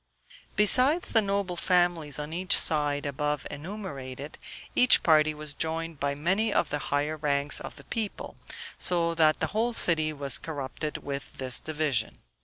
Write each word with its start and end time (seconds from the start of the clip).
Besides 0.55 1.09
the 1.11 1.21
noble 1.21 1.55
families 1.55 2.17
on 2.17 2.33
each 2.33 2.57
side 2.57 3.05
above 3.05 3.45
enumerated, 3.51 4.39
each 4.75 5.03
party 5.03 5.35
was 5.35 5.53
joined 5.53 5.99
by 5.99 6.15
many 6.15 6.51
of 6.51 6.71
the 6.71 6.79
higher 6.89 7.17
ranks 7.17 7.59
of 7.59 7.75
the 7.75 7.83
people, 7.85 8.35
so 8.79 9.13
that 9.13 9.39
the 9.41 9.47
whole 9.53 9.73
city 9.73 10.11
was 10.11 10.39
corrupted 10.39 10.97
with 11.03 11.33
this 11.37 11.59
division. 11.59 12.17